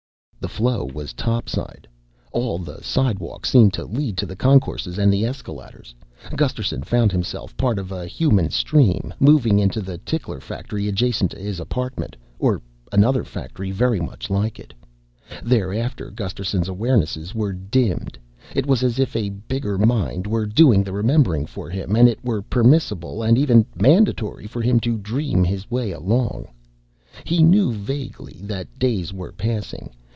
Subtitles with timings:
[0.41, 1.87] The flow was topside.
[2.31, 5.93] All the slidewalks seemed to lead to the concourses and the escaladders.
[6.35, 11.37] Gusterson found himself part of a human stream moving into the tickler factory adjacent to
[11.39, 12.59] his apartment or
[12.91, 14.73] another factory very much like it.
[15.43, 18.17] Thereafter Gusterson's awarenesses were dimmed.
[18.55, 22.17] It was as if a bigger mind were doing the remembering for him and it
[22.25, 26.47] were permissible and even mandatory for him to dream his way along.
[27.25, 29.91] He knew vaguely that days were passing.